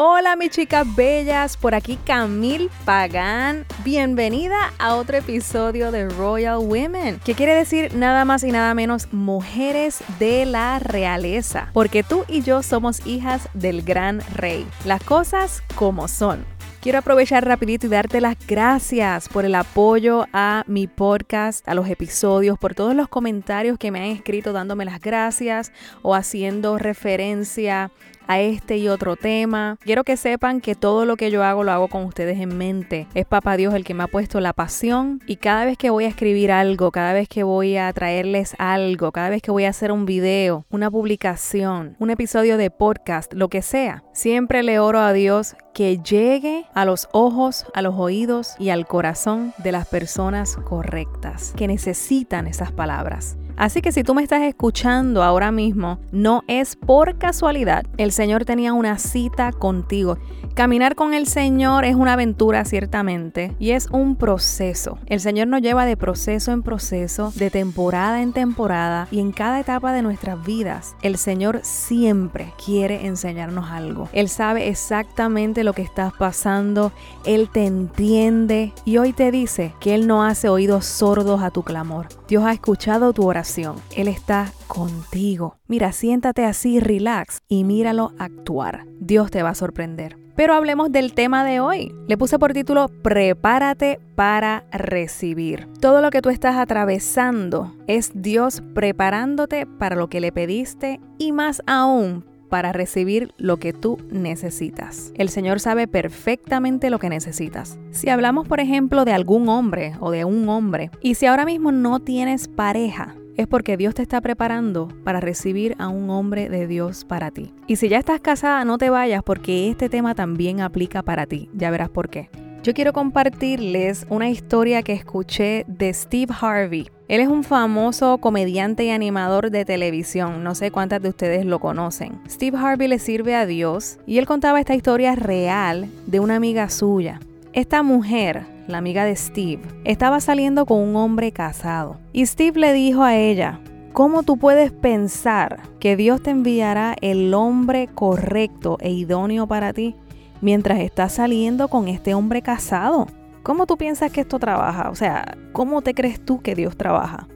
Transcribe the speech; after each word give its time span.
Hola 0.00 0.36
mis 0.36 0.50
chicas 0.50 0.86
bellas, 0.94 1.56
por 1.56 1.74
aquí 1.74 1.96
Camille 1.96 2.70
Pagán. 2.84 3.66
Bienvenida 3.84 4.72
a 4.78 4.94
otro 4.94 5.16
episodio 5.16 5.90
de 5.90 6.08
Royal 6.08 6.58
Women, 6.58 7.18
que 7.24 7.34
quiere 7.34 7.52
decir 7.52 7.96
nada 7.96 8.24
más 8.24 8.44
y 8.44 8.52
nada 8.52 8.74
menos 8.74 9.12
mujeres 9.12 9.98
de 10.20 10.46
la 10.46 10.78
realeza, 10.78 11.70
porque 11.72 12.04
tú 12.04 12.24
y 12.28 12.42
yo 12.42 12.62
somos 12.62 13.04
hijas 13.08 13.48
del 13.54 13.82
gran 13.82 14.20
rey. 14.36 14.68
Las 14.84 15.02
cosas 15.02 15.64
como 15.74 16.06
son. 16.06 16.44
Quiero 16.80 17.00
aprovechar 17.00 17.44
rapidito 17.44 17.88
y 17.88 17.90
darte 17.90 18.20
las 18.20 18.36
gracias 18.46 19.28
por 19.28 19.44
el 19.44 19.56
apoyo 19.56 20.26
a 20.32 20.62
mi 20.68 20.86
podcast, 20.86 21.68
a 21.68 21.74
los 21.74 21.88
episodios, 21.88 22.56
por 22.56 22.76
todos 22.76 22.94
los 22.94 23.08
comentarios 23.08 23.78
que 23.78 23.90
me 23.90 23.98
han 23.98 24.16
escrito 24.16 24.52
dándome 24.52 24.84
las 24.84 25.00
gracias 25.00 25.72
o 26.02 26.14
haciendo 26.14 26.78
referencia 26.78 27.90
a 28.28 28.40
este 28.40 28.76
y 28.76 28.88
otro 28.88 29.16
tema. 29.16 29.78
Quiero 29.80 30.04
que 30.04 30.16
sepan 30.16 30.60
que 30.60 30.74
todo 30.74 31.04
lo 31.04 31.16
que 31.16 31.30
yo 31.30 31.42
hago 31.42 31.64
lo 31.64 31.72
hago 31.72 31.88
con 31.88 32.04
ustedes 32.04 32.38
en 32.38 32.56
mente. 32.56 33.08
Es 33.14 33.26
Papá 33.26 33.56
Dios 33.56 33.74
el 33.74 33.84
que 33.84 33.94
me 33.94 34.04
ha 34.04 34.06
puesto 34.06 34.40
la 34.40 34.52
pasión 34.52 35.20
y 35.26 35.36
cada 35.36 35.64
vez 35.64 35.76
que 35.76 35.90
voy 35.90 36.04
a 36.04 36.08
escribir 36.08 36.52
algo, 36.52 36.92
cada 36.92 37.12
vez 37.12 37.28
que 37.28 37.42
voy 37.42 37.76
a 37.76 37.92
traerles 37.92 38.54
algo, 38.58 39.10
cada 39.10 39.30
vez 39.30 39.42
que 39.42 39.50
voy 39.50 39.64
a 39.64 39.70
hacer 39.70 39.90
un 39.90 40.06
video, 40.06 40.64
una 40.70 40.90
publicación, 40.90 41.96
un 41.98 42.10
episodio 42.10 42.56
de 42.56 42.70
podcast, 42.70 43.32
lo 43.32 43.48
que 43.48 43.62
sea, 43.62 44.04
siempre 44.12 44.62
le 44.62 44.78
oro 44.78 45.00
a 45.00 45.12
Dios 45.12 45.56
que 45.74 45.98
llegue 45.98 46.66
a 46.74 46.84
los 46.84 47.08
ojos, 47.12 47.64
a 47.72 47.82
los 47.82 47.94
oídos 47.96 48.56
y 48.58 48.70
al 48.70 48.86
corazón 48.86 49.54
de 49.58 49.72
las 49.72 49.86
personas 49.86 50.56
correctas 50.56 51.54
que 51.56 51.68
necesitan 51.68 52.46
esas 52.46 52.72
palabras. 52.72 53.36
Así 53.58 53.82
que 53.82 53.90
si 53.90 54.04
tú 54.04 54.14
me 54.14 54.22
estás 54.22 54.42
escuchando 54.42 55.24
ahora 55.24 55.50
mismo, 55.50 55.98
no 56.12 56.44
es 56.46 56.76
por 56.76 57.18
casualidad. 57.18 57.84
El 57.96 58.12
Señor 58.12 58.44
tenía 58.44 58.72
una 58.72 58.98
cita 58.98 59.50
contigo. 59.50 60.16
Caminar 60.54 60.94
con 60.94 61.12
el 61.12 61.26
Señor 61.26 61.84
es 61.84 61.94
una 61.96 62.14
aventura 62.14 62.64
ciertamente 62.64 63.54
y 63.58 63.72
es 63.72 63.88
un 63.90 64.16
proceso. 64.16 64.98
El 65.06 65.20
Señor 65.20 65.48
nos 65.48 65.60
lleva 65.60 65.84
de 65.84 65.96
proceso 65.96 66.52
en 66.52 66.62
proceso, 66.62 67.32
de 67.34 67.50
temporada 67.50 68.22
en 68.22 68.32
temporada 68.32 69.08
y 69.10 69.20
en 69.20 69.32
cada 69.32 69.60
etapa 69.60 69.92
de 69.92 70.02
nuestras 70.02 70.44
vidas. 70.44 70.94
El 71.02 71.16
Señor 71.16 71.60
siempre 71.62 72.52
quiere 72.64 73.06
enseñarnos 73.06 73.70
algo. 73.70 74.08
Él 74.12 74.28
sabe 74.28 74.68
exactamente 74.68 75.64
lo 75.64 75.72
que 75.72 75.82
estás 75.82 76.12
pasando. 76.12 76.92
Él 77.24 77.50
te 77.52 77.66
entiende 77.66 78.72
y 78.84 78.98
hoy 78.98 79.12
te 79.12 79.30
dice 79.30 79.74
que 79.80 79.94
Él 79.94 80.06
no 80.06 80.24
hace 80.24 80.48
oídos 80.48 80.86
sordos 80.86 81.42
a 81.42 81.50
tu 81.50 81.64
clamor. 81.64 82.06
Dios 82.28 82.44
ha 82.44 82.52
escuchado 82.52 83.12
tu 83.12 83.26
oración 83.26 83.47
él 83.96 84.08
está 84.08 84.52
contigo. 84.66 85.56
Mira, 85.68 85.92
siéntate 85.92 86.44
así, 86.44 86.80
relax 86.80 87.40
y 87.48 87.64
míralo 87.64 88.12
actuar. 88.18 88.84
Dios 89.00 89.30
te 89.30 89.42
va 89.42 89.50
a 89.50 89.54
sorprender. 89.54 90.18
Pero 90.36 90.54
hablemos 90.54 90.92
del 90.92 91.14
tema 91.14 91.44
de 91.44 91.58
hoy. 91.58 91.92
Le 92.06 92.18
puse 92.18 92.38
por 92.38 92.52
título 92.52 92.88
Prepárate 93.02 94.00
para 94.14 94.64
recibir. 94.70 95.66
Todo 95.80 96.02
lo 96.02 96.10
que 96.10 96.20
tú 96.20 96.28
estás 96.28 96.56
atravesando 96.56 97.74
es 97.86 98.12
Dios 98.14 98.62
preparándote 98.74 99.66
para 99.66 99.96
lo 99.96 100.08
que 100.08 100.20
le 100.20 100.30
pediste 100.30 101.00
y 101.18 101.32
más 101.32 101.62
aún 101.66 102.24
para 102.48 102.72
recibir 102.72 103.32
lo 103.36 103.58
que 103.58 103.72
tú 103.72 103.98
necesitas. 104.10 105.12
El 105.16 105.28
Señor 105.28 105.60
sabe 105.60 105.86
perfectamente 105.86 106.90
lo 106.90 106.98
que 106.98 107.08
necesitas. 107.08 107.78
Si 107.90 108.08
hablamos, 108.08 108.48
por 108.48 108.60
ejemplo, 108.60 109.04
de 109.04 109.12
algún 109.12 109.48
hombre 109.48 109.94
o 110.00 110.10
de 110.10 110.24
un 110.24 110.48
hombre, 110.48 110.90
y 111.00 111.14
si 111.14 111.26
ahora 111.26 111.44
mismo 111.44 111.72
no 111.72 112.00
tienes 112.00 112.48
pareja, 112.48 113.14
es 113.38 113.46
porque 113.46 113.76
Dios 113.76 113.94
te 113.94 114.02
está 114.02 114.20
preparando 114.20 114.88
para 115.04 115.20
recibir 115.20 115.76
a 115.78 115.88
un 115.88 116.10
hombre 116.10 116.48
de 116.48 116.66
Dios 116.66 117.04
para 117.04 117.30
ti. 117.30 117.54
Y 117.68 117.76
si 117.76 117.88
ya 117.88 117.98
estás 117.98 118.20
casada, 118.20 118.64
no 118.64 118.78
te 118.78 118.90
vayas 118.90 119.22
porque 119.22 119.70
este 119.70 119.88
tema 119.88 120.16
también 120.16 120.60
aplica 120.60 121.02
para 121.02 121.24
ti. 121.24 121.48
Ya 121.54 121.70
verás 121.70 121.88
por 121.88 122.10
qué. 122.10 122.28
Yo 122.64 122.74
quiero 122.74 122.92
compartirles 122.92 124.06
una 124.10 124.28
historia 124.28 124.82
que 124.82 124.92
escuché 124.92 125.64
de 125.68 125.94
Steve 125.94 126.34
Harvey. 126.38 126.90
Él 127.06 127.20
es 127.20 127.28
un 127.28 127.44
famoso 127.44 128.18
comediante 128.18 128.84
y 128.84 128.90
animador 128.90 129.52
de 129.52 129.64
televisión, 129.64 130.42
no 130.42 130.56
sé 130.56 130.72
cuántas 130.72 131.00
de 131.00 131.08
ustedes 131.08 131.46
lo 131.46 131.60
conocen. 131.60 132.20
Steve 132.28 132.58
Harvey 132.58 132.88
le 132.88 132.98
sirve 132.98 133.36
a 133.36 133.46
Dios 133.46 133.98
y 134.04 134.18
él 134.18 134.26
contaba 134.26 134.58
esta 134.58 134.74
historia 134.74 135.14
real 135.14 135.88
de 136.06 136.18
una 136.18 136.34
amiga 136.34 136.68
suya. 136.70 137.20
Esta 137.52 137.84
mujer 137.84 138.57
la 138.68 138.78
amiga 138.78 139.04
de 139.04 139.16
Steve, 139.16 139.62
estaba 139.84 140.20
saliendo 140.20 140.66
con 140.66 140.78
un 140.78 140.94
hombre 140.96 141.32
casado. 141.32 141.98
Y 142.12 142.24
Steve 142.26 142.60
le 142.60 142.72
dijo 142.72 143.02
a 143.02 143.16
ella, 143.16 143.60
¿cómo 143.92 144.22
tú 144.22 144.36
puedes 144.36 144.70
pensar 144.70 145.62
que 145.80 145.96
Dios 145.96 146.22
te 146.22 146.30
enviará 146.30 146.94
el 147.00 147.34
hombre 147.34 147.88
correcto 147.92 148.76
e 148.80 148.90
idóneo 148.90 149.46
para 149.46 149.72
ti 149.72 149.96
mientras 150.40 150.80
estás 150.80 151.14
saliendo 151.14 151.68
con 151.68 151.88
este 151.88 152.14
hombre 152.14 152.42
casado? 152.42 153.06
¿Cómo 153.42 153.66
tú 153.66 153.78
piensas 153.78 154.12
que 154.12 154.20
esto 154.20 154.38
trabaja? 154.38 154.90
O 154.90 154.94
sea, 154.94 155.36
¿cómo 155.52 155.80
te 155.80 155.94
crees 155.94 156.22
tú 156.22 156.40
que 156.42 156.54
Dios 156.54 156.76
trabaja? 156.76 157.26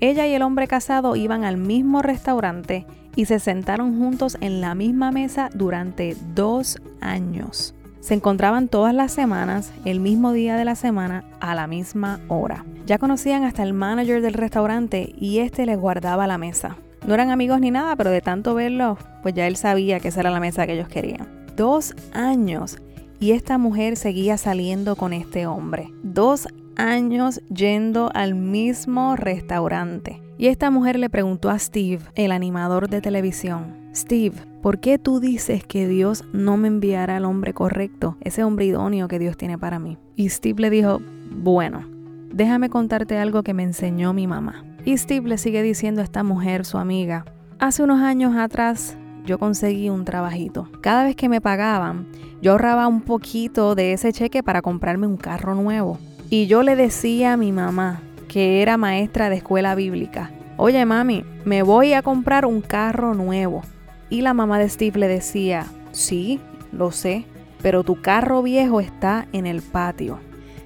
Ella 0.00 0.26
y 0.26 0.32
el 0.32 0.42
hombre 0.42 0.66
casado 0.66 1.14
iban 1.14 1.44
al 1.44 1.58
mismo 1.58 2.00
restaurante 2.00 2.86
y 3.16 3.26
se 3.26 3.38
sentaron 3.38 3.98
juntos 3.98 4.38
en 4.40 4.62
la 4.62 4.74
misma 4.74 5.10
mesa 5.10 5.50
durante 5.52 6.16
dos 6.34 6.78
años. 7.02 7.74
Se 8.00 8.14
encontraban 8.14 8.68
todas 8.68 8.94
las 8.94 9.12
semanas, 9.12 9.72
el 9.84 10.00
mismo 10.00 10.32
día 10.32 10.56
de 10.56 10.64
la 10.64 10.74
semana, 10.74 11.24
a 11.40 11.54
la 11.54 11.66
misma 11.66 12.20
hora. 12.28 12.64
Ya 12.86 12.98
conocían 12.98 13.44
hasta 13.44 13.62
el 13.62 13.74
manager 13.74 14.22
del 14.22 14.34
restaurante 14.34 15.14
y 15.18 15.38
este 15.38 15.66
les 15.66 15.78
guardaba 15.78 16.26
la 16.26 16.38
mesa. 16.38 16.76
No 17.06 17.14
eran 17.14 17.30
amigos 17.30 17.60
ni 17.60 17.70
nada, 17.70 17.96
pero 17.96 18.10
de 18.10 18.20
tanto 18.20 18.54
verlo, 18.54 18.96
pues 19.22 19.34
ya 19.34 19.46
él 19.46 19.56
sabía 19.56 20.00
que 20.00 20.08
esa 20.08 20.20
era 20.20 20.30
la 20.30 20.40
mesa 20.40 20.66
que 20.66 20.74
ellos 20.74 20.88
querían. 20.88 21.28
Dos 21.56 21.94
años 22.12 22.78
y 23.20 23.32
esta 23.32 23.58
mujer 23.58 23.96
seguía 23.96 24.38
saliendo 24.38 24.96
con 24.96 25.12
este 25.12 25.46
hombre. 25.46 25.92
Dos 26.02 26.48
años 26.76 27.42
yendo 27.54 28.10
al 28.14 28.34
mismo 28.34 29.14
restaurante. 29.16 30.22
Y 30.38 30.46
esta 30.46 30.70
mujer 30.70 30.98
le 30.98 31.10
preguntó 31.10 31.50
a 31.50 31.58
Steve, 31.58 32.00
el 32.14 32.32
animador 32.32 32.88
de 32.88 33.02
televisión, 33.02 33.79
Steve, 33.94 34.36
¿por 34.62 34.78
qué 34.78 34.98
tú 34.98 35.18
dices 35.18 35.64
que 35.64 35.88
Dios 35.88 36.24
no 36.32 36.56
me 36.56 36.68
enviará 36.68 37.16
al 37.16 37.24
hombre 37.24 37.52
correcto, 37.52 38.16
ese 38.20 38.44
hombre 38.44 38.66
idóneo 38.66 39.08
que 39.08 39.18
Dios 39.18 39.36
tiene 39.36 39.58
para 39.58 39.80
mí? 39.80 39.98
Y 40.14 40.28
Steve 40.28 40.62
le 40.62 40.70
dijo, 40.70 41.00
bueno, 41.30 41.84
déjame 42.32 42.70
contarte 42.70 43.18
algo 43.18 43.42
que 43.42 43.52
me 43.52 43.64
enseñó 43.64 44.12
mi 44.12 44.28
mamá. 44.28 44.64
Y 44.84 44.96
Steve 44.96 45.28
le 45.28 45.38
sigue 45.38 45.62
diciendo 45.62 46.00
a 46.00 46.04
esta 46.04 46.22
mujer, 46.22 46.64
su 46.64 46.78
amiga, 46.78 47.24
hace 47.58 47.82
unos 47.82 48.00
años 48.00 48.36
atrás 48.36 48.96
yo 49.26 49.38
conseguí 49.38 49.90
un 49.90 50.04
trabajito. 50.04 50.68
Cada 50.80 51.04
vez 51.04 51.16
que 51.16 51.28
me 51.28 51.40
pagaban, 51.40 52.06
yo 52.40 52.52
ahorraba 52.52 52.86
un 52.86 53.02
poquito 53.02 53.74
de 53.74 53.92
ese 53.92 54.12
cheque 54.12 54.44
para 54.44 54.62
comprarme 54.62 55.08
un 55.08 55.16
carro 55.16 55.56
nuevo. 55.56 55.98
Y 56.30 56.46
yo 56.46 56.62
le 56.62 56.76
decía 56.76 57.32
a 57.32 57.36
mi 57.36 57.50
mamá, 57.50 58.02
que 58.28 58.62
era 58.62 58.76
maestra 58.76 59.28
de 59.30 59.36
escuela 59.36 59.74
bíblica, 59.74 60.30
oye 60.56 60.84
mami, 60.84 61.24
me 61.44 61.64
voy 61.64 61.92
a 61.92 62.02
comprar 62.02 62.46
un 62.46 62.60
carro 62.60 63.14
nuevo. 63.14 63.62
Y 64.10 64.22
la 64.22 64.34
mamá 64.34 64.58
de 64.58 64.68
Steve 64.68 64.98
le 64.98 65.08
decía, 65.08 65.66
sí, 65.92 66.40
lo 66.72 66.90
sé, 66.90 67.24
pero 67.62 67.84
tu 67.84 68.00
carro 68.02 68.42
viejo 68.42 68.80
está 68.80 69.26
en 69.32 69.46
el 69.46 69.62
patio. 69.62 70.18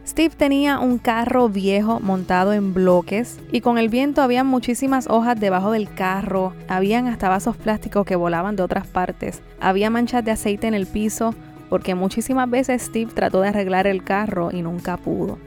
Steve 0.06 0.34
tenía 0.37 0.81
un 0.81 0.99
carro 0.99 1.49
viejo 1.49 1.99
montado 1.99 2.53
en 2.53 2.75
bloques 2.75 3.41
y 3.50 3.62
con 3.62 3.78
el 3.78 3.88
viento 3.88 4.21
había 4.21 4.44
muchísimas 4.44 5.06
hojas 5.09 5.41
debajo 5.41 5.71
del 5.71 5.93
carro, 5.93 6.53
habían 6.69 7.06
hasta 7.06 7.31
vasos 7.31 7.56
plásticos 7.56 8.05
que 8.05 8.16
volaban 8.16 8.55
de 8.55 8.62
otras 8.62 8.87
partes, 8.87 9.43
había 9.61 9.88
manchas 9.88 10.22
de 10.22 10.32
aceite 10.32 10.66
en 10.66 10.75
el 10.75 10.87
piso 10.87 11.34
porque 11.71 11.94
muchísimas 11.94 12.50
veces 12.50 12.82
Steve 12.82 13.12
trató 13.15 13.41
de 13.41 13.49
arreglar 13.49 13.87
el 13.87 14.05
carro 14.05 14.50
y 14.53 14.61
nunca 14.61 14.99
pudo. 14.99 15.38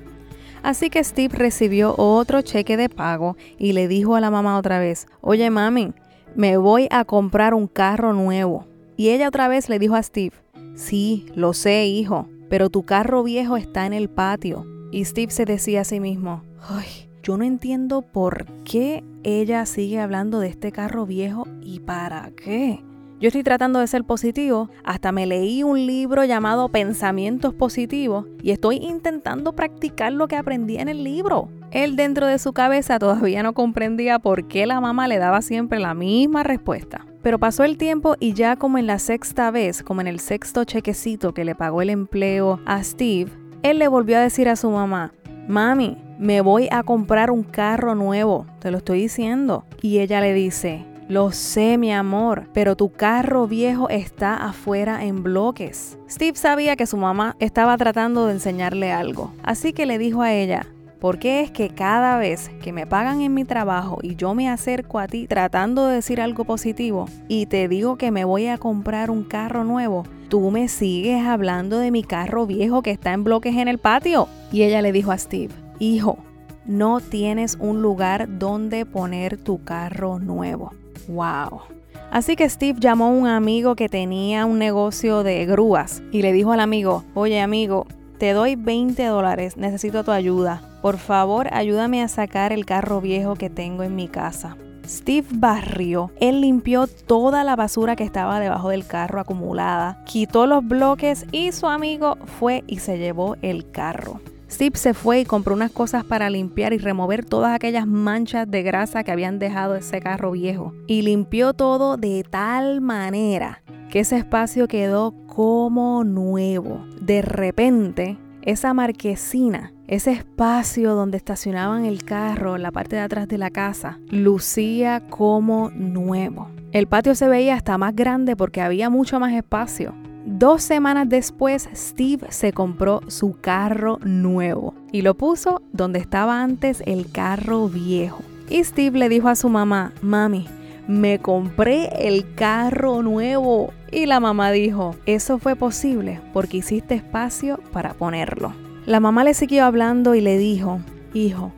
Así 0.63 0.89
que 0.89 1.03
Steve 1.03 1.37
recibió 1.37 1.93
otro 1.95 2.41
cheque 2.41 2.77
de 2.77 2.89
pago 2.89 3.37
y 3.59 3.73
le 3.73 3.87
dijo 3.87 4.15
a 4.15 4.21
la 4.21 4.31
mamá 4.31 4.57
otra 4.57 4.79
vez, 4.79 5.05
oye 5.21 5.51
mami, 5.51 5.93
me 6.37 6.55
voy 6.57 6.87
a 6.91 7.03
comprar 7.03 7.55
un 7.55 7.67
carro 7.67 8.13
nuevo. 8.13 8.67
Y 8.95 9.09
ella 9.09 9.27
otra 9.27 9.47
vez 9.47 9.69
le 9.69 9.79
dijo 9.79 9.95
a 9.95 10.03
Steve, 10.03 10.35
sí, 10.75 11.25
lo 11.33 11.53
sé, 11.53 11.88
hijo, 11.88 12.27
pero 12.47 12.69
tu 12.69 12.83
carro 12.83 13.23
viejo 13.23 13.57
está 13.57 13.88
en 13.88 13.94
el 13.94 14.07
patio. 14.07 14.65
Y 14.91 15.03
Steve 15.03 15.31
se 15.31 15.45
decía 15.45 15.81
a 15.81 15.83
sí 15.83 16.00
mismo, 16.00 16.44
ay, 16.69 17.09
yo 17.23 17.38
no 17.38 17.44
entiendo 17.44 18.03
por 18.03 18.45
qué 18.63 19.03
ella 19.23 19.65
sigue 19.65 20.00
hablando 20.00 20.39
de 20.39 20.50
este 20.50 20.71
carro 20.71 21.07
viejo 21.07 21.47
y 21.63 21.79
para 21.79 22.29
qué. 22.31 22.83
Yo 23.19 23.29
estoy 23.29 23.41
tratando 23.41 23.79
de 23.79 23.88
ser 23.88 24.03
positivo, 24.03 24.69
hasta 24.83 25.12
me 25.12 25.25
leí 25.25 25.63
un 25.63 25.88
libro 25.88 26.23
llamado 26.23 26.69
Pensamientos 26.69 27.56
Positivos 27.56 28.27
y 28.44 28.51
estoy 28.51 28.75
intentando 28.75 29.53
practicar 29.53 30.13
lo 30.13 30.27
que 30.27 30.35
aprendí 30.35 30.77
en 30.77 30.88
el 30.88 31.03
libro. 31.03 31.50
Él 31.71 31.95
dentro 31.95 32.27
de 32.27 32.39
su 32.39 32.53
cabeza 32.53 32.97
todavía 32.97 33.43
no 33.43 33.53
comprendía 33.53 34.19
por 34.19 34.47
qué 34.47 34.65
la 34.65 34.79
mamá 34.79 35.07
le 35.07 35.17
daba 35.17 35.41
siempre 35.41 35.79
la 35.79 35.93
misma 35.93 36.43
respuesta. 36.43 37.05
Pero 37.21 37.39
pasó 37.39 37.65
el 37.65 37.77
tiempo 37.77 38.15
y 38.19 38.33
ya 38.33 38.55
como 38.55 38.77
en 38.77 38.87
la 38.87 38.99
sexta 38.99 39.51
vez, 39.51 39.83
como 39.83 39.99
en 39.99 40.07
el 40.07 40.19
sexto 40.19 40.63
chequecito 40.63 41.33
que 41.33 41.43
le 41.43 41.55
pagó 41.55 41.81
el 41.81 41.89
empleo 41.89 42.61
a 42.65 42.81
Steve, 42.83 43.31
él 43.63 43.79
le 43.79 43.89
volvió 43.89 44.17
a 44.17 44.21
decir 44.21 44.47
a 44.47 44.55
su 44.55 44.69
mamá, 44.69 45.11
mami, 45.47 45.97
me 46.17 46.39
voy 46.39 46.69
a 46.71 46.83
comprar 46.83 47.31
un 47.31 47.43
carro 47.43 47.95
nuevo, 47.95 48.45
te 48.59 48.71
lo 48.71 48.77
estoy 48.77 49.01
diciendo. 49.01 49.65
Y 49.81 49.99
ella 49.99 50.21
le 50.21 50.33
dice, 50.33 50.85
Lo 51.09 51.31
sé, 51.31 51.77
mi 51.77 51.91
amor, 51.91 52.47
pero 52.53 52.77
tu 52.77 52.91
carro 52.93 53.45
viejo 53.45 53.89
está 53.89 54.35
afuera 54.35 55.03
en 55.03 55.21
bloques. 55.21 55.97
Steve 56.09 56.37
sabía 56.37 56.77
que 56.77 56.87
su 56.87 56.95
mamá 56.95 57.35
estaba 57.39 57.77
tratando 57.77 58.25
de 58.25 58.33
enseñarle 58.33 58.93
algo, 58.93 59.33
así 59.43 59.73
que 59.73 59.85
le 59.85 59.97
dijo 59.97 60.21
a 60.21 60.33
ella, 60.33 60.65
¿Por 60.99 61.19
qué 61.19 61.41
es 61.41 61.51
que 61.51 61.69
cada 61.69 62.17
vez 62.17 62.49
que 62.61 62.73
me 62.73 62.88
pagan 62.88 63.21
en 63.21 63.33
mi 63.35 63.45
trabajo 63.45 63.99
y 64.01 64.15
yo 64.15 64.33
me 64.33 64.49
acerco 64.49 64.97
a 64.97 65.07
ti 65.07 65.27
tratando 65.27 65.85
de 65.85 65.95
decir 65.95 66.19
algo 66.19 66.44
positivo 66.44 67.07
y 67.27 67.45
te 67.45 67.67
digo 67.67 67.97
que 67.97 68.09
me 68.09 68.25
voy 68.25 68.47
a 68.47 68.57
comprar 68.57 69.11
un 69.11 69.23
carro 69.23 69.63
nuevo, 69.63 70.05
tú 70.27 70.49
me 70.49 70.67
sigues 70.67 71.23
hablando 71.23 71.77
de 71.77 71.91
mi 71.91 72.03
carro 72.03 72.47
viejo 72.47 72.81
que 72.81 72.91
está 72.91 73.13
en 73.13 73.23
bloques 73.23 73.55
en 73.55 73.67
el 73.67 73.77
patio? 73.77 74.27
Y 74.51 74.63
ella 74.63 74.81
le 74.81 74.91
dijo 74.91 75.11
a 75.11 75.19
Steve, 75.19 75.53
hijo, 75.77 76.17
no 76.65 77.00
tienes 77.00 77.57
un 77.59 77.83
lugar 77.83 78.39
donde 78.39 78.85
poner 78.85 79.38
tu 79.38 79.63
carro 79.63 80.17
nuevo. 80.17 80.73
¡Wow! 81.07 81.61
Así 82.09 82.35
que 82.35 82.50
Steve 82.50 82.79
llamó 82.79 83.05
a 83.05 83.09
un 83.09 83.27
amigo 83.27 83.75
que 83.75 83.89
tenía 83.89 84.45
un 84.45 84.57
negocio 84.57 85.23
de 85.23 85.45
grúas 85.45 86.01
y 86.11 86.21
le 86.23 86.31
dijo 86.31 86.53
al 86.53 86.59
amigo, 86.59 87.03
oye 87.13 87.39
amigo, 87.41 87.85
te 88.17 88.33
doy 88.33 88.55
20 88.55 89.05
dólares, 89.05 89.57
necesito 89.57 90.03
tu 90.03 90.11
ayuda. 90.11 90.61
Por 90.81 90.97
favor, 90.97 91.53
ayúdame 91.53 92.01
a 92.01 92.07
sacar 92.07 92.51
el 92.53 92.65
carro 92.65 93.01
viejo 93.01 93.35
que 93.35 93.49
tengo 93.49 93.83
en 93.83 93.95
mi 93.95 94.07
casa. 94.07 94.57
Steve 94.87 95.27
barrió. 95.31 96.11
Él 96.19 96.41
limpió 96.41 96.87
toda 96.87 97.43
la 97.43 97.55
basura 97.55 97.95
que 97.95 98.03
estaba 98.03 98.39
debajo 98.39 98.69
del 98.69 98.87
carro 98.87 99.19
acumulada, 99.19 100.03
quitó 100.05 100.47
los 100.47 100.65
bloques 100.65 101.25
y 101.31 101.51
su 101.51 101.67
amigo 101.67 102.17
fue 102.39 102.63
y 102.67 102.79
se 102.79 102.97
llevó 102.97 103.35
el 103.41 103.69
carro. 103.69 104.21
Steve 104.49 104.77
se 104.77 104.93
fue 104.93 105.19
y 105.19 105.25
compró 105.25 105.53
unas 105.53 105.71
cosas 105.71 106.05
para 106.05 106.29
limpiar 106.29 106.71
y 106.71 106.77
remover 106.77 107.25
todas 107.25 107.53
aquellas 107.53 107.85
manchas 107.85 108.49
de 108.49 108.63
grasa 108.63 109.03
que 109.03 109.11
habían 109.11 109.39
dejado 109.39 109.75
ese 109.75 109.99
carro 109.99 110.31
viejo. 110.31 110.73
Y 110.87 111.01
limpió 111.01 111.53
todo 111.53 111.97
de 111.97 112.23
tal 112.23 112.79
manera 112.79 113.61
que 113.89 113.99
ese 113.99 114.17
espacio 114.17 114.69
quedó 114.69 115.13
como 115.38 116.04
nuevo. 116.04 116.84
De 117.00 117.22
repente, 117.22 118.18
esa 118.42 118.74
marquesina, 118.74 119.72
ese 119.86 120.12
espacio 120.13 120.95
donde 120.95 121.18
estacionaban 121.18 121.86
el 121.86 122.04
carro 122.04 122.57
la 122.57 122.72
parte 122.72 122.95
de 122.95 123.04
atrás 123.04 123.28
de 123.28 123.38
la 123.38 123.51
casa, 123.51 124.00
lucía 124.10 125.04
como 125.12 125.69
nuevo. 125.69 126.50
El 126.72 126.88
patio 126.88 127.13
se 127.13 127.28
veía 127.28 127.54
hasta 127.54 127.78
más 127.78 127.95
grande 127.95 128.36
porque 128.36 128.62
había 128.62 128.89
mucho 128.89 129.19
más 129.19 129.31
espacio. 129.31 129.94
Dos 130.25 130.63
semanas 130.63 131.07
después, 131.07 131.69
Steve 131.72 132.25
se 132.31 132.51
compró 132.51 133.01
su 133.06 133.39
carro 133.39 134.00
nuevo 134.04 134.74
y 134.92 135.04
lo 135.04 135.13
puso 135.13 135.62
donde 135.72 136.00
estaba 136.00 136.42
antes 136.42 136.81
el 136.88 137.12
carro 137.12 137.69
viejo. 137.69 138.24
Y 138.50 138.63
Steve 138.63 138.98
le 138.98 139.07
dijo 139.07 139.30
a 139.30 139.36
su 139.36 139.50
mamá, 139.50 139.94
mami, 140.01 140.48
me 140.88 141.19
compré 141.19 142.07
el 142.07 142.34
carro 142.34 143.04
nuevo. 143.04 143.72
Y 143.92 144.06
la 144.06 144.19
mamá 144.19 144.51
dijo, 144.51 144.95
eso 145.06 145.38
fue 145.39 145.56
posible 145.56 146.19
porque 146.34 146.57
hiciste 146.57 146.95
espacio 146.95 147.60
para 147.72 147.94
ponerlo. 147.94 148.54
La 148.86 149.00
mamá 149.00 149.24
le 149.24 149.34
siguió 149.34 149.66
hablando 149.66 150.16
y 150.16 150.22
le 150.22 150.38
dijo, 150.38 150.80
hijo, 151.13 151.51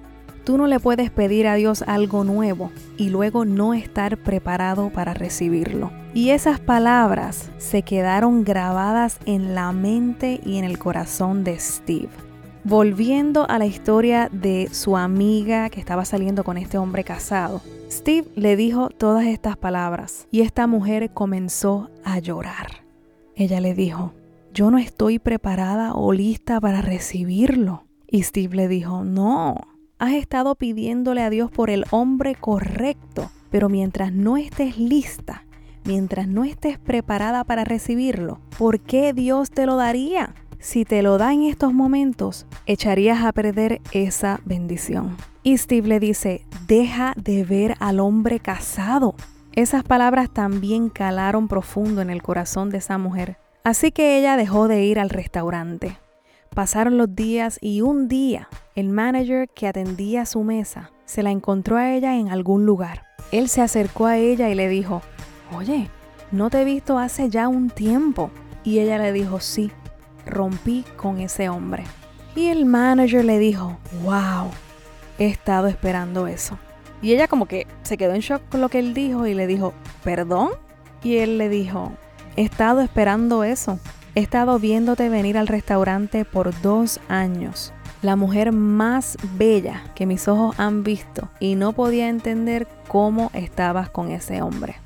tú 0.43 0.57
no 0.57 0.67
le 0.67 0.79
puedes 0.79 1.11
pedir 1.11 1.47
a 1.47 1.55
Dios 1.55 1.83
algo 1.87 2.23
nuevo 2.23 2.71
y 2.97 3.09
luego 3.09 3.45
no 3.45 3.73
estar 3.73 4.17
preparado 4.17 4.89
para 4.89 5.13
recibirlo. 5.13 5.91
Y 6.13 6.29
esas 6.29 6.59
palabras 6.59 7.51
se 7.57 7.83
quedaron 7.83 8.43
grabadas 8.43 9.19
en 9.25 9.53
la 9.53 9.71
mente 9.71 10.39
y 10.45 10.57
en 10.57 10.65
el 10.65 10.79
corazón 10.79 11.43
de 11.43 11.59
Steve. 11.59 12.09
Volviendo 12.65 13.49
a 13.49 13.57
la 13.57 13.65
historia 13.65 14.29
de 14.31 14.67
su 14.73 14.97
amiga 14.97 15.69
que 15.69 15.79
estaba 15.79 16.03
saliendo 16.03 16.43
con 16.43 16.57
este 16.57 16.77
hombre 16.77 17.05
casado, 17.05 17.61
Steve 17.89 18.27
le 18.35 18.57
dijo 18.57 18.89
todas 18.89 19.25
estas 19.25 19.55
palabras 19.55 20.27
y 20.29 20.41
esta 20.41 20.67
mujer 20.67 21.11
comenzó 21.11 21.89
a 22.03 22.19
llorar. 22.19 22.83
Ella 23.35 23.61
le 23.61 23.73
dijo, 23.73 24.13
yo 24.53 24.71
no 24.71 24.77
estoy 24.77 25.19
preparada 25.19 25.93
o 25.93 26.11
lista 26.11 26.59
para 26.59 26.81
recibirlo. 26.81 27.85
Y 28.05 28.23
Steve 28.23 28.55
le 28.57 28.67
dijo, 28.67 29.05
no, 29.05 29.55
has 29.97 30.13
estado 30.13 30.55
pidiéndole 30.55 31.21
a 31.21 31.29
Dios 31.29 31.49
por 31.49 31.69
el 31.69 31.85
hombre 31.91 32.35
correcto, 32.35 33.31
pero 33.49 33.69
mientras 33.69 34.11
no 34.11 34.35
estés 34.35 34.77
lista, 34.77 35.45
mientras 35.85 36.27
no 36.27 36.43
estés 36.43 36.77
preparada 36.77 37.45
para 37.45 37.63
recibirlo, 37.63 38.41
¿por 38.57 38.81
qué 38.81 39.13
Dios 39.13 39.49
te 39.49 39.65
lo 39.65 39.77
daría? 39.77 40.35
Si 40.59 40.83
te 40.83 41.01
lo 41.01 41.17
da 41.17 41.33
en 41.33 41.43
estos 41.43 41.73
momentos, 41.73 42.45
echarías 42.65 43.23
a 43.23 43.31
perder 43.31 43.81
esa 43.93 44.41
bendición. 44.43 45.15
Y 45.41 45.57
Steve 45.57 45.87
le 45.87 45.99
dice, 46.01 46.45
deja 46.67 47.13
de 47.15 47.45
ver 47.45 47.75
al 47.79 48.01
hombre 48.01 48.41
casado. 48.41 49.15
Esas 49.53 49.83
palabras 49.83 50.29
también 50.29 50.89
calaron 50.89 51.47
profundo 51.47 52.01
en 52.01 52.09
el 52.09 52.21
corazón 52.21 52.69
de 52.71 52.79
esa 52.79 52.97
mujer. 52.97 53.37
Así 53.63 53.93
que 53.93 54.17
ella 54.17 54.35
dejó 54.35 54.67
de 54.67 54.83
ir 54.83 54.99
al 54.99 55.09
restaurante. 55.09 55.97
Pasaron 56.53 56.97
los 56.97 57.15
días 57.15 57.57
y 57.61 57.79
un 57.79 58.09
día 58.09 58.49
el 58.75 58.89
manager 58.89 59.47
que 59.47 59.67
atendía 59.67 60.25
su 60.25 60.43
mesa 60.43 60.91
se 61.05 61.23
la 61.23 61.31
encontró 61.31 61.77
a 61.77 61.93
ella 61.93 62.17
en 62.17 62.29
algún 62.29 62.65
lugar. 62.65 63.05
Él 63.31 63.47
se 63.47 63.61
acercó 63.61 64.07
a 64.07 64.17
ella 64.17 64.49
y 64.49 64.55
le 64.55 64.67
dijo, 64.67 65.01
oye, 65.55 65.89
no 66.33 66.49
te 66.49 66.61
he 66.61 66.65
visto 66.65 66.99
hace 66.99 67.29
ya 67.29 67.47
un 67.47 67.69
tiempo. 67.69 68.29
Y 68.65 68.79
ella 68.79 68.97
le 68.97 69.13
dijo, 69.13 69.39
sí, 69.39 69.71
rompí 70.29 70.85
con 70.95 71.19
ese 71.19 71.49
hombre. 71.49 71.83
Y 72.35 72.47
el 72.47 72.65
manager 72.65 73.25
le 73.25 73.39
dijo, 73.39 73.77
wow, 74.03 74.49
he 75.17 75.27
estado 75.27 75.67
esperando 75.67 76.27
eso. 76.27 76.57
Y 77.01 77.13
ella 77.13 77.27
como 77.27 77.45
que 77.45 77.67
se 77.83 77.97
quedó 77.97 78.13
en 78.13 78.21
shock 78.21 78.41
con 78.49 78.61
lo 78.61 78.69
que 78.69 78.79
él 78.79 78.93
dijo 78.93 79.25
y 79.25 79.33
le 79.33 79.47
dijo, 79.47 79.73
¿perdón? 80.03 80.49
Y 81.03 81.17
él 81.17 81.37
le 81.37 81.49
dijo, 81.49 81.93
he 82.35 82.43
estado 82.43 82.81
esperando 82.81 83.43
eso. 83.43 83.79
He 84.15 84.21
estado 84.21 84.59
viéndote 84.59 85.07
venir 85.07 85.37
al 85.37 85.47
restaurante 85.47 86.25
por 86.25 86.59
dos 86.61 86.99
años. 87.07 87.73
La 88.01 88.15
mujer 88.15 88.51
más 88.51 89.17
bella 89.37 89.83
que 89.95 90.05
mis 90.05 90.27
ojos 90.27 90.57
han 90.59 90.83
visto 90.83 91.29
y 91.39 91.55
no 91.55 91.73
podía 91.73 92.07
entender 92.09 92.67
cómo 92.87 93.29
estabas 93.33 93.89
con 93.89 94.11
ese 94.11 94.41
hombre. 94.41 94.77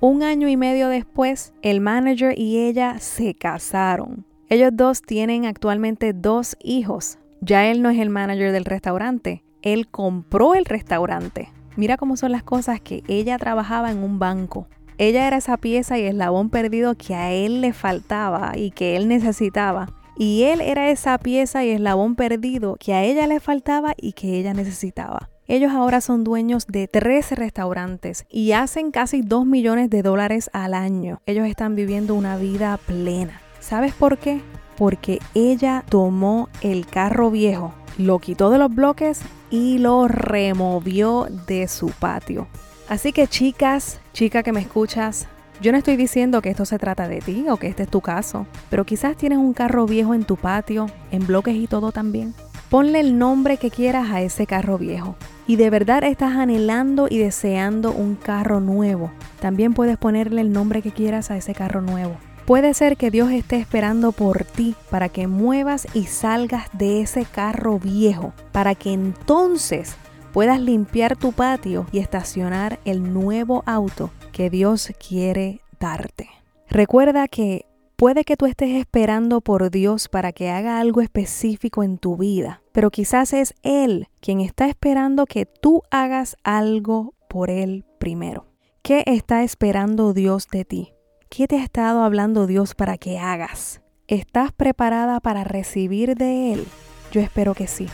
Un 0.00 0.22
año 0.22 0.48
y 0.48 0.56
medio 0.56 0.88
después, 0.88 1.52
el 1.62 1.80
manager 1.80 2.38
y 2.38 2.58
ella 2.58 2.98
se 3.00 3.34
casaron. 3.34 4.24
Ellos 4.50 4.70
dos 4.72 5.02
tienen 5.02 5.44
actualmente 5.44 6.14
dos 6.14 6.56
hijos. 6.62 7.18
Ya 7.42 7.66
él 7.66 7.82
no 7.82 7.90
es 7.90 7.98
el 7.98 8.08
manager 8.08 8.50
del 8.50 8.64
restaurante, 8.64 9.44
él 9.60 9.88
compró 9.88 10.54
el 10.54 10.64
restaurante. 10.64 11.52
Mira 11.76 11.98
cómo 11.98 12.16
son 12.16 12.32
las 12.32 12.42
cosas 12.42 12.80
que 12.80 13.02
ella 13.08 13.36
trabajaba 13.36 13.90
en 13.90 13.98
un 13.98 14.18
banco. 14.18 14.66
Ella 14.96 15.26
era 15.26 15.36
esa 15.36 15.58
pieza 15.58 15.98
y 15.98 16.04
eslabón 16.04 16.48
perdido 16.48 16.94
que 16.94 17.14
a 17.14 17.30
él 17.30 17.60
le 17.60 17.74
faltaba 17.74 18.52
y 18.56 18.70
que 18.70 18.96
él 18.96 19.06
necesitaba. 19.06 19.92
Y 20.16 20.44
él 20.44 20.62
era 20.62 20.88
esa 20.88 21.18
pieza 21.18 21.62
y 21.64 21.70
eslabón 21.70 22.16
perdido 22.16 22.76
que 22.80 22.94
a 22.94 23.04
ella 23.04 23.26
le 23.26 23.40
faltaba 23.40 23.92
y 23.98 24.14
que 24.14 24.38
ella 24.38 24.54
necesitaba. 24.54 25.28
Ellos 25.46 25.72
ahora 25.72 26.00
son 26.00 26.24
dueños 26.24 26.66
de 26.66 26.88
tres 26.88 27.32
restaurantes 27.32 28.24
y 28.30 28.52
hacen 28.52 28.92
casi 28.92 29.20
2 29.20 29.44
millones 29.44 29.90
de 29.90 30.02
dólares 30.02 30.50
al 30.54 30.72
año. 30.72 31.20
Ellos 31.26 31.46
están 31.46 31.74
viviendo 31.74 32.14
una 32.14 32.36
vida 32.36 32.78
plena. 32.78 33.40
¿Sabes 33.68 33.92
por 33.92 34.16
qué? 34.16 34.40
Porque 34.78 35.18
ella 35.34 35.84
tomó 35.90 36.48
el 36.62 36.86
carro 36.86 37.30
viejo, 37.30 37.74
lo 37.98 38.18
quitó 38.18 38.48
de 38.48 38.56
los 38.56 38.74
bloques 38.74 39.20
y 39.50 39.76
lo 39.76 40.08
removió 40.08 41.26
de 41.46 41.68
su 41.68 41.88
patio. 41.88 42.48
Así 42.88 43.12
que 43.12 43.26
chicas, 43.26 44.00
chica 44.14 44.42
que 44.42 44.52
me 44.52 44.60
escuchas, 44.62 45.28
yo 45.60 45.70
no 45.70 45.76
estoy 45.76 45.96
diciendo 45.96 46.40
que 46.40 46.48
esto 46.48 46.64
se 46.64 46.78
trata 46.78 47.08
de 47.08 47.20
ti 47.20 47.44
o 47.50 47.58
que 47.58 47.66
este 47.66 47.82
es 47.82 47.90
tu 47.90 48.00
caso, 48.00 48.46
pero 48.70 48.86
quizás 48.86 49.18
tienes 49.18 49.36
un 49.36 49.52
carro 49.52 49.84
viejo 49.84 50.14
en 50.14 50.24
tu 50.24 50.36
patio, 50.36 50.86
en 51.10 51.26
bloques 51.26 51.54
y 51.54 51.66
todo 51.66 51.92
también. 51.92 52.32
Ponle 52.70 53.00
el 53.00 53.18
nombre 53.18 53.58
que 53.58 53.70
quieras 53.70 54.08
a 54.10 54.22
ese 54.22 54.46
carro 54.46 54.78
viejo. 54.78 55.14
Y 55.46 55.56
de 55.56 55.68
verdad 55.68 56.04
estás 56.04 56.36
anhelando 56.36 57.06
y 57.10 57.18
deseando 57.18 57.92
un 57.92 58.14
carro 58.14 58.60
nuevo. 58.60 59.10
También 59.40 59.74
puedes 59.74 59.98
ponerle 59.98 60.40
el 60.40 60.52
nombre 60.52 60.80
que 60.80 60.92
quieras 60.92 61.30
a 61.30 61.36
ese 61.36 61.54
carro 61.54 61.82
nuevo. 61.82 62.16
Puede 62.48 62.72
ser 62.72 62.96
que 62.96 63.10
Dios 63.10 63.30
esté 63.30 63.56
esperando 63.56 64.10
por 64.10 64.42
ti 64.42 64.74
para 64.88 65.10
que 65.10 65.26
muevas 65.26 65.86
y 65.92 66.04
salgas 66.04 66.70
de 66.72 67.02
ese 67.02 67.26
carro 67.26 67.78
viejo, 67.78 68.32
para 68.52 68.74
que 68.74 68.90
entonces 68.90 69.96
puedas 70.32 70.58
limpiar 70.58 71.14
tu 71.18 71.32
patio 71.32 71.84
y 71.92 71.98
estacionar 71.98 72.80
el 72.86 73.12
nuevo 73.12 73.64
auto 73.66 74.12
que 74.32 74.48
Dios 74.48 74.90
quiere 74.98 75.60
darte. 75.78 76.30
Recuerda 76.70 77.28
que 77.28 77.66
puede 77.96 78.24
que 78.24 78.38
tú 78.38 78.46
estés 78.46 78.76
esperando 78.76 79.42
por 79.42 79.70
Dios 79.70 80.08
para 80.08 80.32
que 80.32 80.48
haga 80.48 80.80
algo 80.80 81.02
específico 81.02 81.82
en 81.82 81.98
tu 81.98 82.16
vida, 82.16 82.62
pero 82.72 82.90
quizás 82.90 83.34
es 83.34 83.52
Él 83.62 84.08
quien 84.22 84.40
está 84.40 84.68
esperando 84.68 85.26
que 85.26 85.44
tú 85.44 85.82
hagas 85.90 86.34
algo 86.44 87.12
por 87.28 87.50
Él 87.50 87.84
primero. 87.98 88.46
¿Qué 88.80 89.02
está 89.04 89.42
esperando 89.42 90.14
Dios 90.14 90.48
de 90.50 90.64
ti? 90.64 90.92
¿Qué 91.30 91.46
te 91.46 91.56
ha 91.56 91.62
estado 91.62 92.02
hablando 92.02 92.46
Dios 92.46 92.74
para 92.74 92.96
que 92.96 93.18
hagas? 93.18 93.82
¿Estás 94.06 94.50
preparada 94.50 95.20
para 95.20 95.44
recibir 95.44 96.14
de 96.14 96.54
Él? 96.54 96.66
Yo 97.12 97.20
espero 97.20 97.54
que 97.54 97.66
sí. 97.66 97.86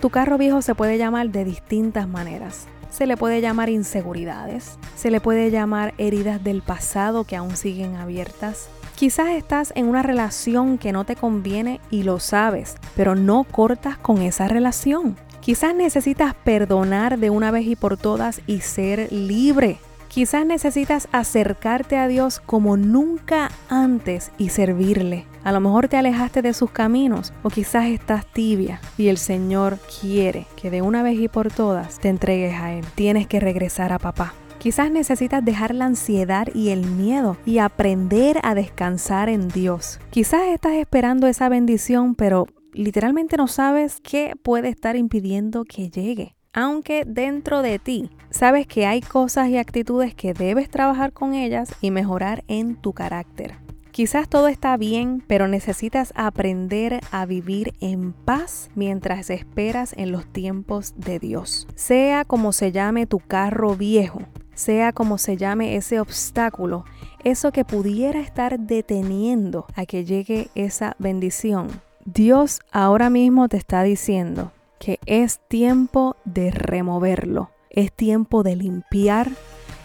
Tu 0.00 0.10
carro 0.10 0.36
viejo 0.38 0.60
se 0.60 0.74
puede 0.74 0.98
llamar 0.98 1.30
de 1.30 1.44
distintas 1.44 2.08
maneras. 2.08 2.66
Se 2.90 3.06
le 3.06 3.16
puede 3.16 3.40
llamar 3.40 3.70
inseguridades, 3.70 4.76
se 4.96 5.12
le 5.12 5.20
puede 5.20 5.52
llamar 5.52 5.94
heridas 5.98 6.42
del 6.42 6.62
pasado 6.62 7.22
que 7.22 7.36
aún 7.36 7.56
siguen 7.56 7.94
abiertas. 7.94 8.68
Quizás 8.96 9.30
estás 9.30 9.72
en 9.76 9.86
una 9.86 10.02
relación 10.02 10.76
que 10.76 10.90
no 10.90 11.04
te 11.04 11.14
conviene 11.14 11.80
y 11.90 12.02
lo 12.02 12.18
sabes, 12.18 12.74
pero 12.96 13.14
no 13.14 13.44
cortas 13.44 13.98
con 13.98 14.20
esa 14.20 14.48
relación. 14.48 15.16
Quizás 15.40 15.76
necesitas 15.76 16.34
perdonar 16.34 17.18
de 17.18 17.30
una 17.30 17.52
vez 17.52 17.66
y 17.66 17.76
por 17.76 17.96
todas 17.96 18.40
y 18.48 18.60
ser 18.62 19.12
libre. 19.12 19.78
Quizás 20.10 20.44
necesitas 20.44 21.06
acercarte 21.12 21.96
a 21.96 22.08
Dios 22.08 22.40
como 22.40 22.76
nunca 22.76 23.48
antes 23.68 24.32
y 24.38 24.48
servirle. 24.48 25.24
A 25.44 25.52
lo 25.52 25.60
mejor 25.60 25.86
te 25.86 25.96
alejaste 25.96 26.42
de 26.42 26.52
sus 26.52 26.72
caminos 26.72 27.32
o 27.44 27.48
quizás 27.48 27.86
estás 27.86 28.26
tibia 28.26 28.80
y 28.98 29.06
el 29.06 29.18
Señor 29.18 29.78
quiere 30.00 30.48
que 30.56 30.68
de 30.68 30.82
una 30.82 31.04
vez 31.04 31.16
y 31.20 31.28
por 31.28 31.52
todas 31.52 32.00
te 32.00 32.08
entregues 32.08 32.60
a 32.60 32.72
Él. 32.72 32.84
Tienes 32.96 33.28
que 33.28 33.38
regresar 33.38 33.92
a 33.92 34.00
papá. 34.00 34.34
Quizás 34.58 34.90
necesitas 34.90 35.44
dejar 35.44 35.76
la 35.76 35.84
ansiedad 35.84 36.48
y 36.52 36.70
el 36.70 36.86
miedo 36.86 37.36
y 37.46 37.58
aprender 37.58 38.40
a 38.42 38.56
descansar 38.56 39.28
en 39.28 39.46
Dios. 39.46 40.00
Quizás 40.10 40.48
estás 40.48 40.72
esperando 40.72 41.28
esa 41.28 41.48
bendición, 41.48 42.16
pero 42.16 42.48
literalmente 42.72 43.36
no 43.36 43.46
sabes 43.46 44.00
qué 44.02 44.32
puede 44.42 44.70
estar 44.70 44.96
impidiendo 44.96 45.64
que 45.64 45.88
llegue. 45.88 46.34
Aunque 46.52 47.04
dentro 47.06 47.62
de 47.62 47.78
ti 47.78 48.10
sabes 48.30 48.66
que 48.66 48.84
hay 48.84 49.02
cosas 49.02 49.48
y 49.50 49.56
actitudes 49.56 50.14
que 50.16 50.34
debes 50.34 50.68
trabajar 50.68 51.12
con 51.12 51.32
ellas 51.32 51.72
y 51.80 51.92
mejorar 51.92 52.42
en 52.48 52.74
tu 52.74 52.92
carácter. 52.92 53.54
Quizás 53.92 54.28
todo 54.28 54.48
está 54.48 54.76
bien, 54.76 55.22
pero 55.28 55.46
necesitas 55.46 56.12
aprender 56.16 57.00
a 57.12 57.24
vivir 57.24 57.74
en 57.80 58.12
paz 58.12 58.68
mientras 58.74 59.30
esperas 59.30 59.94
en 59.96 60.10
los 60.10 60.26
tiempos 60.26 60.94
de 60.96 61.20
Dios. 61.20 61.68
Sea 61.76 62.24
como 62.24 62.52
se 62.52 62.72
llame 62.72 63.06
tu 63.06 63.20
carro 63.20 63.76
viejo, 63.76 64.22
sea 64.54 64.92
como 64.92 65.18
se 65.18 65.36
llame 65.36 65.76
ese 65.76 66.00
obstáculo, 66.00 66.84
eso 67.22 67.52
que 67.52 67.64
pudiera 67.64 68.20
estar 68.20 68.58
deteniendo 68.58 69.66
a 69.76 69.86
que 69.86 70.04
llegue 70.04 70.50
esa 70.56 70.96
bendición. 70.98 71.68
Dios 72.04 72.60
ahora 72.72 73.08
mismo 73.08 73.48
te 73.48 73.56
está 73.56 73.82
diciendo 73.84 74.52
que 74.80 74.98
es 75.04 75.38
tiempo 75.46 76.16
de 76.24 76.50
removerlo, 76.50 77.50
es 77.68 77.92
tiempo 77.92 78.42
de 78.42 78.56
limpiar, 78.56 79.30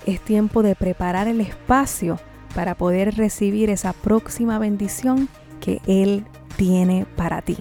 es 0.05 0.21
tiempo 0.21 0.63
de 0.63 0.73
preparar 0.73 1.27
el 1.27 1.41
espacio 1.41 2.17
para 2.55 2.75
poder 2.75 3.15
recibir 3.15 3.69
esa 3.69 3.91
próxima 3.91 4.57
bendición 4.57 5.27
que 5.59 5.81
Él 5.85 6.25
tiene 6.55 7.05
para 7.17 7.41
ti. 7.41 7.57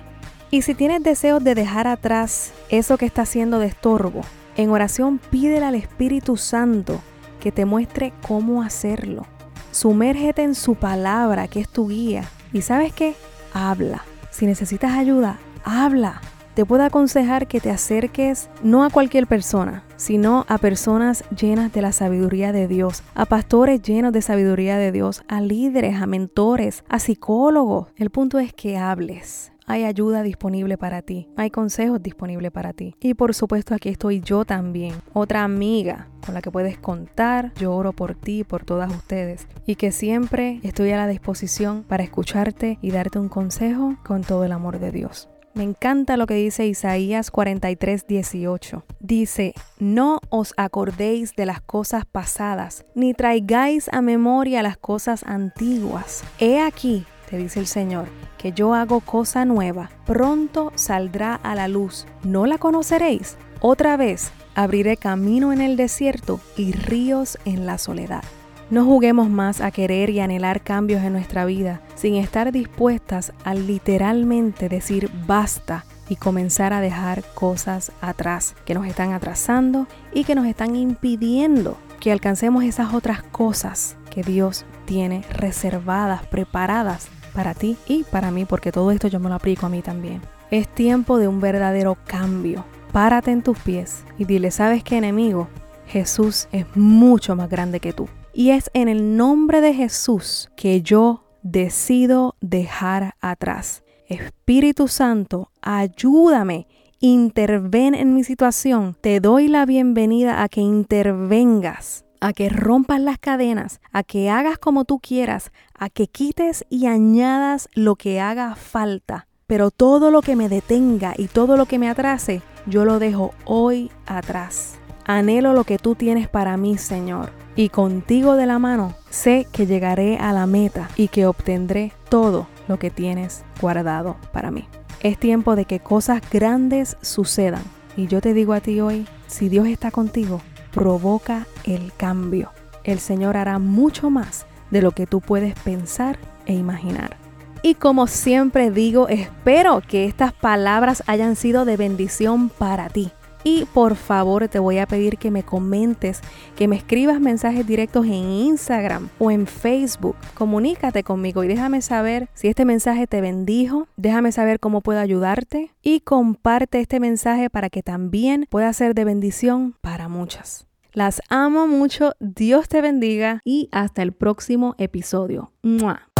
Y 0.53 0.63
si 0.63 0.77
tienes 0.77 1.03
deseos 1.03 1.43
de 1.43 1.57
dejar 1.57 1.89
atrás 1.89 2.53
eso 2.69 2.97
que 2.97 3.07
está 3.07 3.23
haciendo 3.23 3.59
de 3.59 3.67
estorbo, 3.67 4.21
en 4.57 4.71
oración 4.71 5.19
pídele 5.19 5.67
al 5.67 5.75
Espíritu 5.75 6.37
Santo 6.37 7.01
que 7.41 7.51
te 7.51 7.65
muestre 7.65 8.13
cómo 8.27 8.63
hacerlo. 8.63 9.27
Sumérgete 9.73 10.45
en 10.45 10.55
su 10.55 10.77
palabra, 10.77 11.49
que 11.49 11.59
es 11.59 11.69
tu 11.69 11.89
guía. 11.89 12.31
Y 12.53 12.63
sabes 12.63 12.93
qué? 12.93 13.17
Habla. 13.53 14.05
Si 14.31 14.47
necesitas 14.47 14.93
ayuda, 14.93 15.39
habla 15.65 16.21
te 16.55 16.65
puedo 16.65 16.85
aconsejar 16.85 17.47
que 17.47 17.61
te 17.61 17.71
acerques 17.71 18.49
no 18.63 18.85
a 18.85 18.91
cualquier 18.91 19.27
persona, 19.27 19.85
sino 19.97 20.45
a 20.49 20.59
personas 20.59 21.25
llenas 21.37 21.73
de 21.73 21.83
la 21.83 21.93
sabiduría 21.93 22.53
de 22.53 22.69
Dios, 22.69 23.03
a 23.15 23.27
pastores 23.27 23.83
llenos 23.83 24.13
de 24.13 24.23
sabiduría 24.23 24.79
de 24.79 24.93
Dios, 24.93 25.23
a 25.29 25.41
líderes, 25.41 26.01
a 26.01 26.07
mentores, 26.07 26.85
a 26.89 26.99
psicólogos. 26.99 27.89
El 27.97 28.11
punto 28.11 28.39
es 28.39 28.53
que 28.53 28.77
hables. 28.77 29.51
Hay 29.67 29.85
ayuda 29.85 30.23
disponible 30.23 30.77
para 30.77 31.01
ti, 31.01 31.27
hay 31.37 31.51
consejos 31.51 32.03
disponibles 32.03 32.53
para 32.53 32.75
ti. 32.75 32.95
Y 33.01 33.15
por 33.15 33.35
supuesto 33.35 33.75
aquí 33.75 33.89
estoy 33.89 34.21
yo 34.21 34.45
también, 34.45 34.95
otra 35.15 35.43
amiga 35.43 36.09
con 36.25 36.35
la 36.35 36.43
que 36.43 36.51
puedes 36.51 36.77
contar. 36.79 37.53
Yo 37.55 37.75
oro 37.75 37.93
por 37.93 38.15
ti 38.15 38.41
y 38.41 38.45
por 38.45 38.65
todas 38.65 38.95
ustedes. 38.95 39.49
Y 39.67 39.77
que 39.77 39.91
siempre 39.91 40.61
estoy 40.63 40.91
a 40.91 40.99
la 40.99 41.07
disposición 41.07 41.83
para 41.83 42.03
escucharte 42.03 42.79
y 42.83 42.91
darte 42.91 43.19
un 43.19 43.31
consejo 43.31 43.97
con 44.05 44.23
todo 44.23 44.45
el 44.45 44.53
amor 44.53 44.79
de 44.79 44.93
Dios. 44.93 45.31
Me 45.55 45.63
encanta 45.63 46.17
lo 46.17 46.27
que 46.27 46.35
dice 46.35 46.67
Isaías 46.67 47.31
43, 47.31 48.09
18. 48.09 48.85
Dice, 48.99 49.55
no 49.79 50.19
os 50.29 50.53
acordéis 50.57 51.37
de 51.37 51.47
las 51.47 51.61
cosas 51.61 52.05
pasadas, 52.05 52.85
ni 52.97 53.15
traigáis 53.15 53.89
a 53.93 54.03
memoria 54.03 54.65
las 54.65 54.77
cosas 54.77 55.23
antiguas. 55.23 56.25
He 56.41 56.61
aquí, 56.61 57.07
te 57.31 57.39
dice 57.39 57.61
el 57.61 57.69
Señor, 57.69 58.09
que 58.37 58.51
yo 58.51 58.75
hago 58.75 58.99
cosa 58.99 59.45
nueva, 59.45 59.91
pronto 60.07 60.73
saldrá 60.75 61.37
a 61.37 61.55
la 61.55 61.69
luz. 61.69 62.05
¿No 62.25 62.47
la 62.47 62.59
conoceréis? 62.59 63.37
Otra 63.61 63.97
vez 63.97 64.33
abriré 64.57 64.97
camino 64.97 65.53
en 65.53 65.61
el 65.61 65.77
desierto 65.77 66.41
y 66.57 66.73
ríos 66.73 67.39
en 67.45 67.65
la 67.65 67.79
soledad. 67.79 68.25
No 68.71 68.85
juguemos 68.85 69.29
más 69.29 69.61
a 69.61 69.71
querer 69.71 70.11
y 70.11 70.21
anhelar 70.21 70.63
cambios 70.63 71.03
en 71.03 71.13
nuestra 71.13 71.45
vida 71.45 71.83
sin 71.95 72.15
estar 72.15 72.51
dispuestas 72.51 73.33
a 73.45 73.55
literalmente 73.55 74.69
decir 74.69 75.11
basta 75.27 75.85
y 76.09 76.17
comenzar 76.17 76.73
a 76.73 76.81
dejar 76.81 77.23
cosas 77.35 77.93
atrás 78.01 78.55
que 78.65 78.75
nos 78.75 78.87
están 78.87 79.13
atrasando 79.13 79.87
y 80.13 80.25
que 80.25 80.35
nos 80.35 80.47
están 80.47 80.77
impidiendo 80.77 81.77
que 82.01 82.13
alcancemos 82.13 82.65
esas 82.65 82.95
otras 82.95 83.23
cosas 83.23 83.97
que 84.11 84.23
Dios 84.23 84.65
tiene 84.85 85.25
reservadas, 85.33 86.27
preparadas 86.27 87.09
para 87.35 87.55
ti 87.55 87.77
y 87.87 88.05
para 88.05 88.31
mí, 88.31 88.45
porque 88.45 88.73
todo 88.73 88.91
esto 88.91 89.09
yo 89.09 89.21
me 89.21 89.29
lo 89.29 89.35
aplico 89.35 89.67
a 89.67 89.71
mí 89.71 89.83
también. 89.83 90.21
Es 90.51 90.69
tiempo 90.69 91.19
de 91.19 91.29
un 91.29 91.41
verdadero 91.41 91.97
cambio. 92.07 92.65
Párate 92.93 93.31
en 93.31 93.43
tus 93.43 93.59
pies 93.59 94.05
y 94.19 94.25
dile, 94.25 94.51
¿sabes 94.51 94.85
qué 94.85 94.99
enemigo? 94.99 95.49
Jesús 95.87 96.49
es 96.53 96.65
mucho 96.77 97.35
más 97.35 97.51
grande 97.51 97.81
que 97.81 97.93
tú. 97.93 98.09
Y 98.35 98.51
es 98.51 98.69
en 98.75 98.89
el 98.89 99.17
nombre 99.17 99.61
de 99.61 99.73
Jesús 99.73 100.51
que 100.57 100.83
yo 100.83 101.23
decido 101.45 102.35
dejar 102.41 103.15
atrás. 103.21 103.85
Espíritu 104.09 104.89
Santo, 104.89 105.53
ayúdame, 105.63 106.67
interven 106.99 107.95
en 107.95 108.13
mi 108.13 108.25
situación. 108.25 108.97
Te 109.01 109.21
doy 109.21 109.47
la 109.47 109.65
bienvenida 109.67 110.43
a 110.43 110.49
que 110.49 110.61
intervengas, 110.61 112.05
a 112.21 112.33
que 112.33 112.49
rompas 112.49 113.01
las 113.01 113.19
cadenas, 113.19 113.81
a 113.93 114.03
que 114.03 114.31
hagas 114.31 114.59
como 114.59 114.85
tú 114.85 114.99
quieras, 114.99 115.53
a 115.79 115.89
que 115.89 116.09
quites 116.09 116.65
y 116.69 116.87
añadas 116.87 117.69
lo 117.75 117.95
que 117.95 118.21
haga 118.21 118.57
falta. 118.57 119.29
Pero 119.47 119.71
todo 119.71 120.11
lo 120.11 120.23
que 120.23 120.35
me 120.35 120.49
detenga 120.49 121.15
y 121.17 121.29
todo 121.29 121.57
lo 121.57 121.67
que 121.67 121.79
me 121.79 121.89
atrase, 121.89 122.43
yo 122.67 122.85
lo 122.85 122.99
dejo 122.99 123.33
hoy 123.45 123.93
atrás. 124.07 124.81
Anhelo 125.05 125.53
lo 125.53 125.65
que 125.65 125.79
tú 125.79 125.95
tienes 125.95 126.29
para 126.29 126.57
mí, 126.57 126.79
Señor 126.79 127.31
y 127.57 127.69
contigo 127.69 128.35
de 128.37 128.47
la 128.47 128.59
mano 128.59 128.95
sé 129.11 129.47
que 129.53 129.67
llegaré 129.67 130.17
a 130.19 130.33
la 130.33 130.47
meta 130.47 130.89
y 130.97 131.09
que 131.09 131.27
obtendré 131.27 131.93
todo 132.09 132.49
lo 132.69 132.79
que 132.79 132.91
tienes 132.91 133.45
guardado 133.61 134.17
para 134.33 134.51
mí. 134.51 134.67
Es 135.01 135.19
tiempo 135.19 135.55
de 135.55 135.65
que 135.65 135.81
cosas 135.81 136.23
grandes 136.31 136.97
sucedan. 137.03 137.63
Y 137.97 138.07
yo 138.07 138.21
te 138.21 138.35
digo 138.35 138.55
a 138.55 138.61
ti 138.61 138.81
hoy, 138.81 139.07
si 139.27 139.49
Dios 139.49 139.69
está 139.69 139.91
contigo, 139.91 140.41
provoca 140.73 141.47
el 141.65 141.93
cambio. 141.97 142.51
El 142.83 142.99
Señor 142.99 143.37
hará 143.37 143.59
mucho 143.59 144.11
más 144.11 144.47
de 144.71 144.83
lo 144.83 144.93
que 144.93 145.07
tú 145.07 145.21
puedes 145.21 145.55
pensar 145.61 146.19
e 146.47 146.55
imaginar. 146.55 147.17
Y 147.63 147.77
como 147.77 148.07
siempre 148.09 148.71
digo, 148.71 149.09
espero 149.09 149.81
que 149.87 150.07
estas 150.07 150.33
palabras 150.33 151.03
hayan 151.07 151.37
sido 151.37 151.65
de 151.65 151.77
bendición 151.77 152.49
para 152.49 152.89
ti. 152.89 153.13
Y 153.45 153.67
por 153.67 153.95
favor 153.95 154.49
te 154.49 154.59
voy 154.59 154.79
a 154.79 154.87
pedir 154.87 155.19
que 155.19 155.31
me 155.31 155.43
comentes, 155.43 156.23
que 156.57 156.67
me 156.67 156.77
escribas 156.77 157.21
mensajes 157.21 157.67
directos 157.67 158.07
en 158.07 158.15
Instagram 158.15 159.11
o 159.19 159.31
en 159.31 159.47
Facebook. 159.47 160.17
Comunícate 160.35 161.05
conmigo 161.05 161.45
y 161.45 161.49
déjame 161.49 161.83
saber 161.83 162.29
si 162.35 162.49
este 162.49 162.65
mensaje 162.65 163.07
te 163.07 163.21
bendijo, 163.21 163.87
déjame 163.97 164.33
saber 164.33 164.61
cómo 164.61 164.81
puedo 164.81 164.99
ayudarte 164.99 165.71
y 165.83 166.01
comparte 166.01 166.81
este 166.81 167.01
mensaje 167.01 167.51
para 167.51 167.69
que 167.69 167.83
también 167.83 168.47
pueda 168.49 168.73
ser 168.73 168.95
de 168.95 169.05
bendición 169.05 169.77
para 169.83 170.09
muchas. 170.09 170.67
Las 170.95 171.21
amo 171.29 171.67
mucho, 171.67 172.13
Dios 172.21 172.69
te 172.69 172.81
bendiga 172.81 173.41
y 173.45 173.69
hasta 173.73 174.03
el 174.03 174.13
próximo 174.13 174.75
episodio. 174.79 175.51
¡Mua! 175.63 176.14